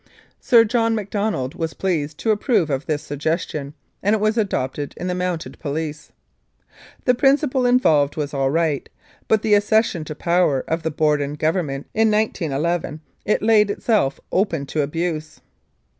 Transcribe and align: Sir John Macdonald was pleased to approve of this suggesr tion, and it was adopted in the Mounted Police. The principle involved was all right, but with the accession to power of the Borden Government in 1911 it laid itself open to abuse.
Sir 0.39 0.63
John 0.65 0.95
Macdonald 0.95 1.53
was 1.53 1.75
pleased 1.75 2.17
to 2.21 2.31
approve 2.31 2.71
of 2.71 2.87
this 2.87 3.07
suggesr 3.07 3.47
tion, 3.47 3.73
and 4.01 4.15
it 4.15 4.19
was 4.19 4.35
adopted 4.35 4.95
in 4.97 5.05
the 5.05 5.13
Mounted 5.13 5.59
Police. 5.59 6.11
The 7.05 7.13
principle 7.13 7.67
involved 7.67 8.15
was 8.15 8.33
all 8.33 8.49
right, 8.49 8.89
but 9.27 9.41
with 9.41 9.41
the 9.43 9.53
accession 9.53 10.03
to 10.05 10.15
power 10.15 10.61
of 10.67 10.81
the 10.81 10.89
Borden 10.89 11.35
Government 11.35 11.85
in 11.93 12.09
1911 12.09 12.99
it 13.25 13.43
laid 13.43 13.69
itself 13.69 14.19
open 14.31 14.65
to 14.65 14.81
abuse. 14.81 15.39